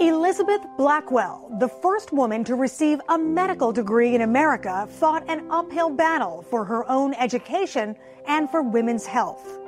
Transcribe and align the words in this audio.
Elizabeth 0.00 0.64
Blackwell, 0.76 1.50
the 1.58 1.66
first 1.66 2.12
woman 2.12 2.44
to 2.44 2.54
receive 2.54 3.00
a 3.08 3.18
medical 3.18 3.72
degree 3.72 4.14
in 4.14 4.20
America, 4.20 4.86
fought 4.88 5.28
an 5.28 5.50
uphill 5.50 5.90
battle 5.90 6.42
for 6.48 6.64
her 6.64 6.88
own 6.88 7.14
education 7.14 7.96
and 8.28 8.48
for 8.48 8.62
women's 8.62 9.04
health. 9.04 9.58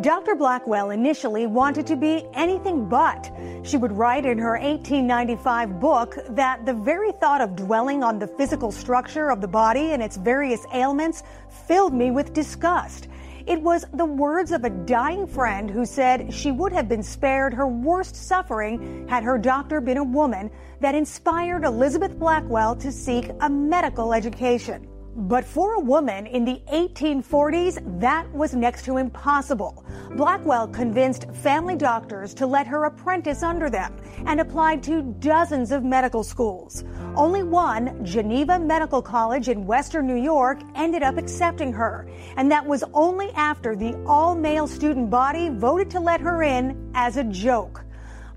Dr. 0.00 0.36
Blackwell 0.36 0.90
initially 0.90 1.48
wanted 1.48 1.84
to 1.88 1.96
be 1.96 2.24
anything 2.32 2.88
but. 2.88 3.32
She 3.64 3.76
would 3.76 3.90
write 3.90 4.24
in 4.24 4.38
her 4.38 4.52
1895 4.52 5.80
book 5.80 6.16
that 6.28 6.64
the 6.64 6.74
very 6.74 7.10
thought 7.10 7.40
of 7.40 7.56
dwelling 7.56 8.04
on 8.04 8.20
the 8.20 8.28
physical 8.28 8.70
structure 8.70 9.30
of 9.30 9.40
the 9.40 9.48
body 9.48 9.90
and 9.90 10.00
its 10.00 10.16
various 10.16 10.64
ailments 10.72 11.24
filled 11.66 11.92
me 11.92 12.12
with 12.12 12.32
disgust. 12.32 13.08
It 13.46 13.60
was 13.60 13.84
the 13.94 14.04
words 14.04 14.52
of 14.52 14.64
a 14.64 14.70
dying 14.70 15.26
friend 15.26 15.68
who 15.70 15.84
said 15.84 16.32
she 16.32 16.52
would 16.52 16.72
have 16.72 16.88
been 16.88 17.02
spared 17.02 17.52
her 17.54 17.66
worst 17.66 18.14
suffering 18.14 19.06
had 19.08 19.24
her 19.24 19.36
doctor 19.36 19.80
been 19.80 19.96
a 19.96 20.04
woman 20.04 20.50
that 20.80 20.94
inspired 20.94 21.64
Elizabeth 21.64 22.18
Blackwell 22.18 22.76
to 22.76 22.92
seek 22.92 23.30
a 23.40 23.50
medical 23.50 24.14
education. 24.14 24.86
But 25.14 25.44
for 25.44 25.74
a 25.74 25.80
woman 25.80 26.26
in 26.26 26.44
the 26.44 26.62
1840s, 26.72 28.00
that 28.00 28.32
was 28.32 28.54
next 28.54 28.84
to 28.86 28.96
impossible. 28.96 29.84
Blackwell 30.12 30.68
convinced 30.68 31.30
family 31.32 31.76
doctors 31.76 32.32
to 32.34 32.46
let 32.46 32.66
her 32.66 32.84
apprentice 32.84 33.42
under 33.42 33.68
them 33.68 33.94
and 34.24 34.40
applied 34.40 34.82
to 34.84 35.02
dozens 35.20 35.70
of 35.70 35.84
medical 35.84 36.24
schools. 36.24 36.84
Only 37.14 37.42
one, 37.42 38.02
Geneva 38.02 38.58
Medical 38.58 39.02
College 39.02 39.50
in 39.50 39.66
Western 39.66 40.06
New 40.06 40.16
York, 40.16 40.62
ended 40.74 41.02
up 41.02 41.18
accepting 41.18 41.70
her. 41.74 42.08
And 42.38 42.50
that 42.50 42.64
was 42.64 42.82
only 42.94 43.30
after 43.32 43.76
the 43.76 43.94
all 44.06 44.34
male 44.34 44.66
student 44.66 45.10
body 45.10 45.50
voted 45.50 45.90
to 45.90 46.00
let 46.00 46.22
her 46.22 46.42
in 46.42 46.90
as 46.94 47.18
a 47.18 47.24
joke. 47.24 47.84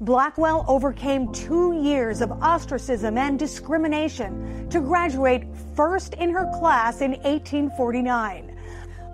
Blackwell 0.02 0.66
overcame 0.68 1.31
two 1.31 1.81
years 1.81 2.20
of 2.20 2.34
ostracism 2.44 3.18
and 3.18 3.40
discrimination 3.40 4.68
to 4.70 4.81
graduate 4.81 5.46
first 5.73 6.14
in 6.16 6.30
her 6.31 6.52
class 6.59 7.00
in 7.00 7.12
1849. 7.12 8.59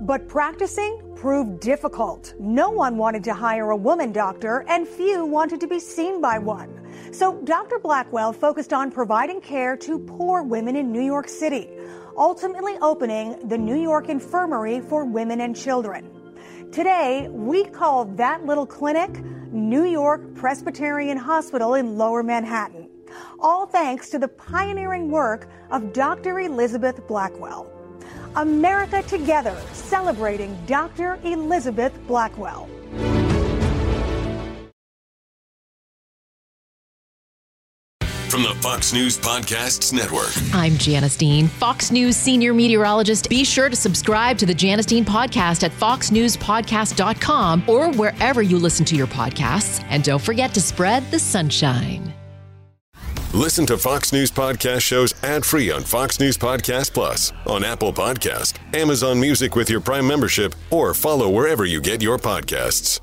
But 0.01 0.27
practicing 0.27 1.13
proved 1.15 1.59
difficult. 1.59 2.33
No 2.39 2.71
one 2.71 2.97
wanted 2.97 3.23
to 3.25 3.33
hire 3.35 3.69
a 3.69 3.77
woman 3.77 4.11
doctor, 4.11 4.65
and 4.67 4.87
few 4.87 5.23
wanted 5.23 5.59
to 5.59 5.67
be 5.67 5.77
seen 5.77 6.19
by 6.19 6.39
one. 6.39 6.80
So 7.11 7.41
Dr. 7.43 7.77
Blackwell 7.77 8.31
focused 8.31 8.71
on 8.71 8.89
providing 8.89 9.41
care 9.41 9.75
to 9.77 9.99
poor 9.99 10.43
women 10.43 10.77
in 10.77 10.93
New 10.93 11.01
York 11.01 11.27
City, 11.27 11.69
ultimately 12.15 12.77
opening 12.81 13.49
the 13.49 13.57
New 13.57 13.75
York 13.75 14.07
Infirmary 14.07 14.79
for 14.79 15.03
Women 15.03 15.41
and 15.41 15.53
Children. 15.53 16.09
Today, 16.71 17.27
we 17.29 17.65
call 17.65 18.05
that 18.15 18.45
little 18.45 18.65
clinic 18.65 19.21
New 19.51 19.83
York 19.83 20.35
Presbyterian 20.35 21.17
Hospital 21.17 21.73
in 21.73 21.97
Lower 21.97 22.23
Manhattan. 22.23 22.89
All 23.41 23.65
thanks 23.65 24.09
to 24.11 24.17
the 24.17 24.29
pioneering 24.29 25.11
work 25.11 25.49
of 25.69 25.91
Dr. 25.91 26.39
Elizabeth 26.39 27.05
Blackwell. 27.09 27.69
America 28.37 29.03
Together, 29.03 29.59
celebrating 29.73 30.57
Dr. 30.65 31.19
Elizabeth 31.25 31.91
Blackwell. 32.07 32.69
From 38.31 38.43
the 38.43 38.55
Fox 38.61 38.93
News 38.93 39.19
Podcasts 39.19 39.91
Network. 39.91 40.31
I'm 40.53 40.77
Janice 40.77 41.17
Dean, 41.17 41.49
Fox 41.49 41.91
News 41.91 42.15
senior 42.15 42.53
meteorologist. 42.53 43.27
Be 43.27 43.43
sure 43.43 43.67
to 43.67 43.75
subscribe 43.75 44.37
to 44.37 44.45
the 44.45 44.53
Janice 44.53 44.85
Dean 44.85 45.03
podcast 45.03 45.63
at 45.65 45.71
foxnewspodcast.com 45.71 47.63
or 47.67 47.91
wherever 47.91 48.41
you 48.41 48.57
listen 48.57 48.85
to 48.85 48.95
your 48.95 49.07
podcasts. 49.07 49.85
And 49.89 50.01
don't 50.05 50.21
forget 50.21 50.53
to 50.53 50.61
spread 50.61 51.03
the 51.11 51.19
sunshine. 51.19 52.13
Listen 53.33 53.65
to 53.65 53.77
Fox 53.77 54.13
News 54.13 54.31
Podcast 54.31 54.79
shows 54.79 55.13
ad 55.25 55.45
free 55.45 55.69
on 55.69 55.83
Fox 55.83 56.17
News 56.17 56.37
Podcast 56.37 56.93
Plus, 56.93 57.33
on 57.45 57.65
Apple 57.65 57.91
Podcast, 57.91 58.53
Amazon 58.73 59.19
Music 59.19 59.57
with 59.57 59.69
your 59.69 59.81
Prime 59.81 60.07
membership, 60.07 60.55
or 60.69 60.93
follow 60.93 61.29
wherever 61.29 61.65
you 61.65 61.81
get 61.81 62.01
your 62.01 62.17
podcasts. 62.17 63.01